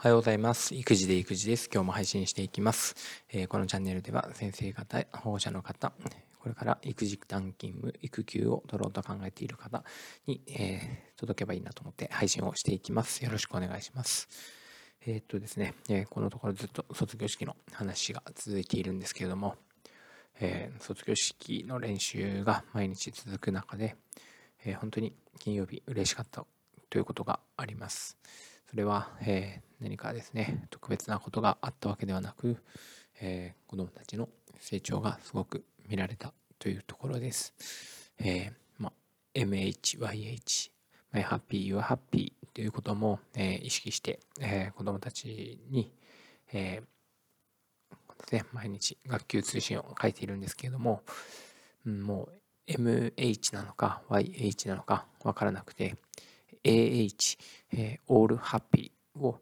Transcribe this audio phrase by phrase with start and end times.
[0.00, 0.74] おはようございます。
[0.74, 1.68] 育児で育児です。
[1.70, 2.96] 今日も配信していきます。
[3.28, 5.92] えー、このチャンネルでは先生方、保護者の方、
[6.38, 9.84] これから育児短勤務、育休を取ろうと考えている方
[10.26, 13.22] に、えー、届けばいいなと思って配信をしていきます。
[13.22, 14.30] よろしくお願いします。
[15.04, 19.56] えー、っとですね、えこのところずっと卒業式の話が続いているんですけれども、
[20.40, 23.96] え卒業式の練習が毎日続く中で、
[24.64, 26.46] え本当に金曜日嬉しかった
[26.88, 28.16] ということがあります。
[28.70, 32.56] それは、えー、何かですね、特別なことがあったわけではなく、
[33.20, 34.28] えー、子供たちの
[34.60, 37.52] 成長がすごく見られたというところです。
[38.20, 38.92] えー、ま、
[39.34, 40.70] MH、YH、
[41.10, 45.92] My Happy, Your Happy ということも、えー、意識して、えー、子供たちに、
[46.52, 51.02] えー、毎日学級通信を書いているんですけれども、
[51.84, 52.28] うん、も
[52.68, 55.96] う MH なのか YH なのかわからなくて、
[56.64, 57.38] AH、
[57.72, 59.38] えー、All Happy を、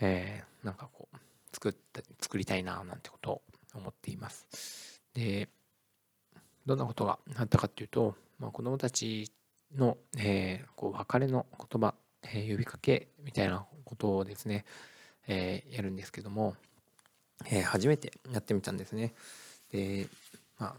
[0.00, 1.16] えー、なんかこう
[1.52, 3.42] 作った作りたいななんてことを
[3.74, 5.00] 思っています。
[5.14, 5.48] で
[6.66, 9.30] どんなことがあったかっていうと、まあ、子どもたち
[9.74, 14.64] の、えー、こう別れの言葉、えー、呼びかけみたいなことをですね、
[15.28, 16.54] えー、やるんですけども、
[17.46, 19.14] えー、初めてやってみたんですね。
[19.70, 20.08] で
[20.58, 20.74] まあ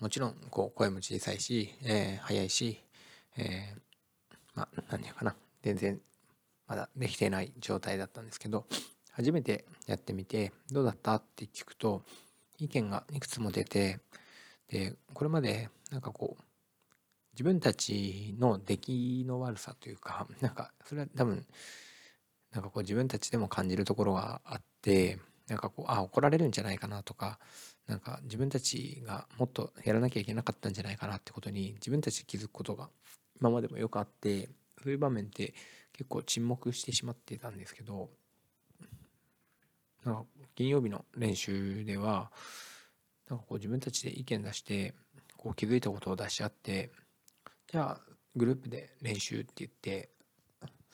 [0.00, 2.82] もちろんこう声も小さいし、えー、早いし、
[3.36, 3.89] えー、
[4.60, 5.98] まあ、何やかな、全然
[6.66, 8.66] まだできてない状態だったんですけど、
[9.12, 12.02] 初めてやってみて、どうだったって聞くと、
[12.58, 14.00] 意見がいくつも出て、
[14.68, 16.42] で、これまでなんかこう、
[17.32, 21.46] 自分たちの出来の悪さというか、なんかそれは多分、
[22.52, 27.38] なんかこう自分たちでも感じるところがあって、なんかこう、あ、怒られるんじゃないかなとか、
[27.86, 32.90] なんか自分たちがもっとやらなきゃいけなかったんじゃないかなってことに自分たちで気づくことが
[33.40, 34.48] 今までもよくあって
[34.82, 35.54] そういう場面って
[35.92, 38.08] 結構沈黙してしまってたんですけど
[40.04, 40.24] なんか
[40.54, 42.30] 金曜日の練習では
[43.28, 44.94] なんかこう自分たちで意見出して
[45.36, 46.90] こう気づいたことを出し合って
[47.70, 48.00] じゃあ
[48.36, 50.10] グループで練習って言って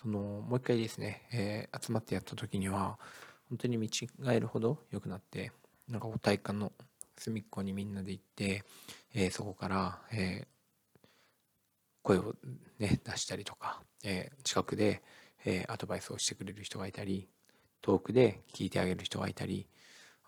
[0.00, 2.98] そのもう一回ですね、えー、集まってやった時には
[3.48, 5.52] 本当に見違えるほど良くなって
[5.88, 6.72] なんか体育館の
[7.16, 8.64] 隅っこにみんなで行って、
[9.14, 10.46] えー、そこから、え
[12.06, 12.36] 声を
[12.78, 15.02] ね出したりとか、えー、近くで、
[15.44, 17.28] えー、アドバイスをしてくれる人がいたり
[17.82, 19.66] 遠くで聞いてあげる人がいたり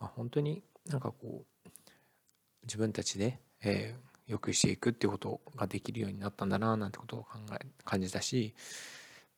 [0.00, 1.68] あ本当になんかこう
[2.64, 8.56] 自分たちで、えー、良くしていくっていうことができるようになったんだななんてことを考え感じたし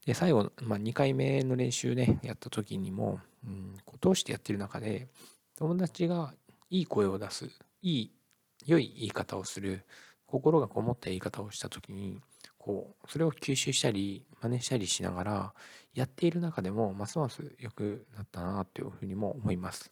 [0.07, 5.09] で最後、まあ、2回目の練習ねやった時にも、うん、こう通してやってる中で
[5.59, 6.33] 友達が
[6.71, 7.51] いい声を出す
[7.83, 8.12] いい
[8.65, 9.84] 良い言い方をする
[10.25, 12.19] 心がこもった言い方をした時に
[12.60, 15.54] こうそれを吸収したり真似したりしながら
[15.94, 19.91] やっている中でもますます良くなったなというふうにも思います。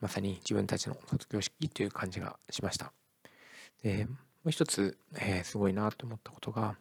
[0.00, 2.92] まさに自分たちの卒業式という感じがしました。
[3.82, 6.76] でもう一つ、えー、すごいなと思ったことが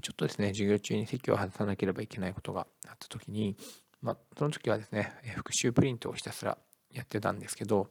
[0.00, 3.56] ちょっとですね授業中に席を外さなければいけないことがあった時に
[4.00, 6.58] まあその時はですね復習プリントをひたすら
[6.90, 7.88] やってたんですけど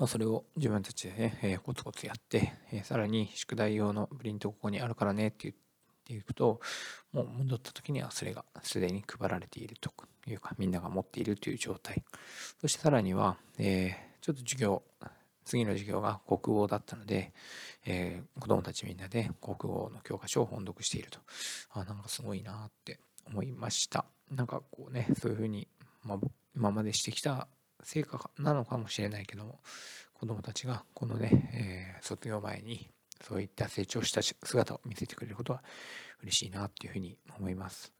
[0.00, 5.54] まあ、それを自分たちでね、えー、コツコツやって、えー、さらに宿題用のプリントここにあるからねって言っ
[6.06, 6.58] ていくと、
[7.12, 9.92] もう戻った時にはそれがすでに配られていると
[10.26, 12.02] いうか、みんなが持っているという状態。
[12.62, 14.82] そしてさらには、えー、ちょっと授業、
[15.44, 17.34] 次の授業が国語だったので、
[17.84, 21.18] えー、子供たちみんなで国語の教科書を本読していると。
[21.74, 24.06] あ、なんかすごいなって思いました。
[24.30, 25.68] なんかこうね、そういうふうに、
[26.04, 26.18] まあ、
[26.56, 27.48] 今までしてきた
[27.82, 29.60] 成果なのかもしれないけども
[30.14, 32.90] 子どもたちがこのね、えー、卒業前に
[33.22, 35.62] そういった成長した姿を見せてくれることは
[36.22, 37.92] 嬉しいなっていうふうに思います。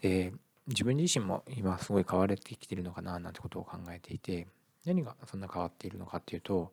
[0.00, 0.32] で
[0.66, 4.46] 自分自身も今すごい変われてきてるのかななんてことを考えていて
[4.84, 6.72] 何がそんな変わっているのかっていうと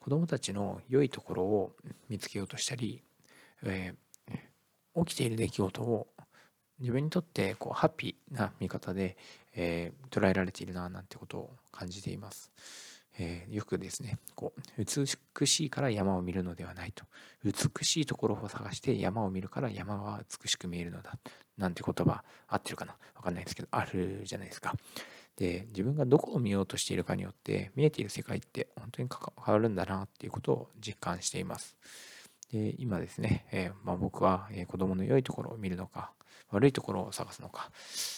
[0.00, 1.72] 子どもたちの良いところを
[2.08, 3.02] 見つけようとしたり、
[3.62, 6.08] えー、起きている出来事を
[6.80, 9.16] 自分にとってこうハッピーな見方で、
[9.60, 12.52] えー、捉えられているななんてことを感じています。
[13.18, 14.84] えー、よくですねこう
[15.36, 17.04] 美しいから山を見るのではないと
[17.42, 21.18] 美しいところを探して山を見るから山は美しく見えるのだ
[21.56, 22.94] なんて言葉合ってるかな？
[23.16, 24.76] わかんないですけどあるじゃないですか。
[25.36, 29.08] で自分がどこを見ようとしているかによって見えている世界って本当に
[29.44, 31.76] 変わるんだなっていうことを実感しています。
[32.52, 36.12] で今ですね、えー、まあ、僕は、え子供の良いところを見るのか
[36.50, 37.70] 悪いところを探すのか、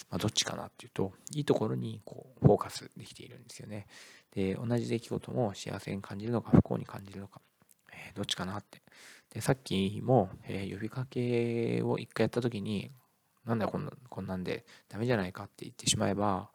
[0.09, 3.87] まあ、どっちかなっていうといいところにこうフォーカスできているんですよね。
[4.32, 7.41] で同じ出来事も幸せに感じるのか不幸に感じるのか、
[7.93, 8.82] えー、どっちかなって。
[9.35, 12.91] でさっきも、え、呼びかけを一回やった時に
[13.44, 16.50] なんだこんなこんなんでダメじゃないかって言ってしまえば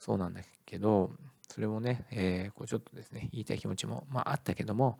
[0.00, 1.12] そうなんだけど
[1.48, 4.98] それもね、えー、こうちょっとですね言いたい気持ちも、まあ、あったけども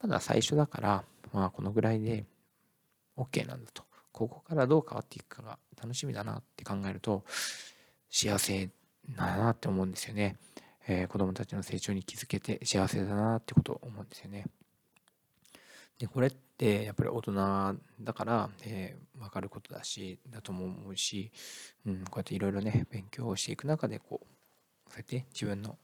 [0.00, 2.24] まだ最初だからまあこのぐらいで
[3.16, 7.24] OK なんだとここからどう変わっていくかが楽しみだなって考えると
[8.10, 8.70] 幸せ
[9.16, 10.36] だなって思うんですよね。
[10.88, 14.46] えー、子供たちの成長に気づけて幸せだなってことを思うんですよね。
[15.98, 17.32] でこれってやっぱり大人
[18.00, 21.30] だから、えー、分かることだしだとも思うし、
[21.86, 25.78] うん、こうやっていろいろね勉強をしていく中でこうそうやって自分の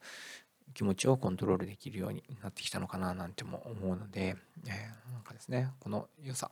[0.75, 4.37] 気持ちをコントロールできるようになってきたのかななんても思うので、
[4.67, 6.51] えー、なんかですねこの良さ、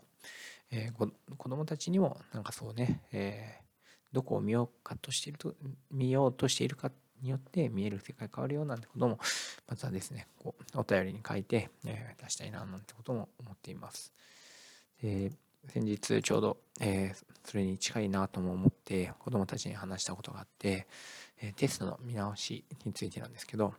[0.70, 5.54] えー、子供たちにもなんかそうね、えー、どこを見ようかとしていると
[5.90, 6.90] 見ようとしているか
[7.22, 9.18] によって見える世界変わるよなんてことも
[9.68, 14.12] またですねこうお便りに書いて、え出したいななんてことも思っています。
[15.00, 15.32] で
[15.68, 20.86] 先日ちょうど、えー、それに近いなとも思って子どもたちに話したことがあって、
[21.40, 23.74] えー、テストの見直しについてなんですけど、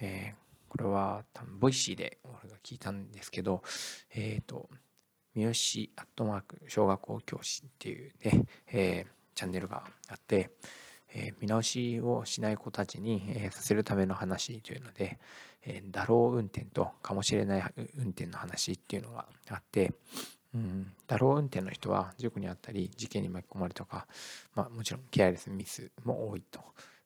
[0.00, 3.62] えー、これは多分 Voicy で俺が聞いたんですけど
[4.14, 4.68] えっ、と
[5.34, 10.50] 三好アットマーク小学校教師っていうね、えチャンネルがあって
[11.14, 15.18] えー、見直しをしない子たちに、えー、させるための話というので、
[15.64, 19.92] えー、だろう運転とかもしれない運転の話っていうのがあって、
[20.54, 24.06] うん、だろう運転の人は事故にあったり事件に巻き込まれたとか、
[24.54, 26.60] まあ、もちろんケアレスミスも多いと、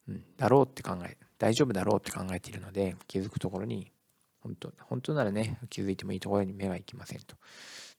[0.08, 3.91] うん、だろうって考え大丈夫だろうって考えているので気づくところに
[4.41, 7.37] 本当本当ならね気づいてもいいところに目が行きませんと。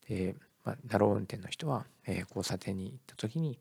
[0.08, 3.60] でまあ、だろう運転の人は、え交差点に行った時に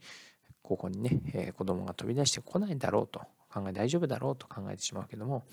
[0.62, 3.20] ここにね、えー、子供が飛び出してこないだろうと
[3.52, 5.44] 考え大丈夫だろうと考えてしまうけども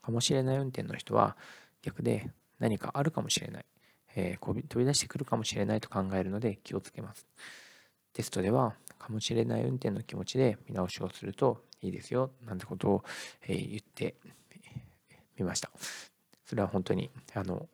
[0.00, 1.36] かもしれない運転の人は
[1.82, 3.64] 逆で何かあるかもしれない、
[4.16, 7.26] えー、飛び出してくるかもしれないと考えるので気をつけます。
[8.12, 12.30] テストではかもしれない運転の気持ちで見直しをするといいですよ。
[12.44, 13.04] なんてことを、
[13.46, 14.16] え、言って
[15.38, 15.70] みました。
[16.44, 17.68] それは本当にあの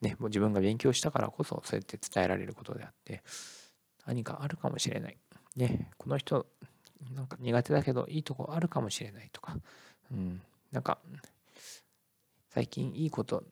[0.00, 3.22] ねもう自分が勉強したからこそそうやって伝えられることであって
[4.06, 5.16] 何かあるかもしれない。
[5.56, 6.46] ね、この人、
[7.14, 9.56] なんか苦手だけどいいとこあるかもしれないとか、
[10.10, 10.40] うん、
[10.70, 10.98] なんか、
[12.48, 13.44] 最近いいこと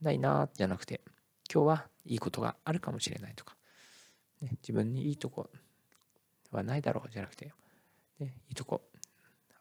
[0.00, 1.00] ないなじゃなくて、
[1.56, 3.56] 今日はいいことがあるかもしれないとか、
[4.42, 5.48] ね、自分にいいとこ
[6.52, 7.50] はないだろうじゃなくて、
[8.20, 8.82] ね、いいとこ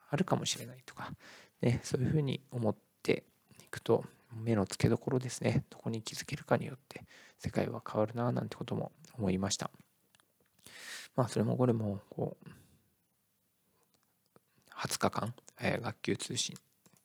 [0.09, 1.13] あるかもしれないとか、
[1.61, 3.23] ね、そういうふうに思って
[3.63, 4.03] いくと、
[4.33, 7.05] 目の付けどころですね、どこに気づけるかによって
[7.39, 9.71] 世界は変わるななんてことも思いました。
[11.15, 12.49] まあそれもこれもこう
[14.75, 16.57] 20日間、え、学級通信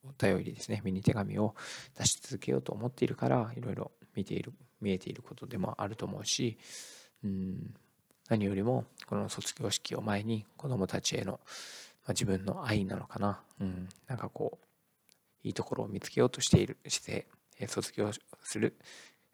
[0.02, 1.54] お便りですねミニ手紙を
[1.96, 6.58] 出し続けようと思っているからいろいろ見ている見えていることでもあると思うし
[7.24, 7.74] うん
[8.28, 14.66] 何よりもこの卒業式を前に子どもたちへの、まあ、自分の愛なのかな、うん、なんかこう
[15.46, 17.24] いいところを見つけようとしている姿
[17.58, 18.10] 勢、卒業
[18.42, 18.76] する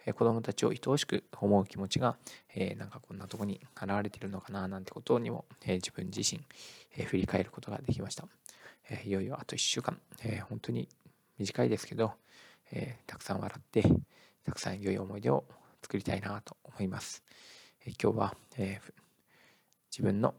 [0.07, 2.17] え子供たちを愛おしく思う気持ちが、
[2.55, 6.41] えなんかこんなとこに現れているのかななんてことにも、え自分自身、
[6.97, 8.27] え振り返ることができました。
[8.89, 10.89] えいよいよあと1週間、え本当に
[11.39, 12.13] 短いですけど、
[12.71, 13.83] えたくさん笑って
[14.47, 15.45] たくさん良い思い出を
[15.83, 17.25] 作りたいなと思います。
[17.85, 18.81] え今日は、え
[19.91, 20.35] 自分の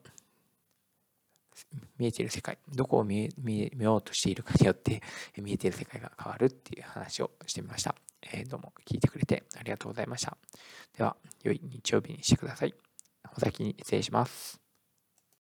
[1.98, 5.02] 見えている世界どこを見え見ようとしているかによって
[5.38, 7.96] 見えている世界が変わるっていう話をしてみました。
[8.22, 10.38] えー、どうも聞いてくれてありがとうございました。
[10.98, 12.74] では、良い日曜日にしてください。
[13.36, 14.67] お先に失礼します。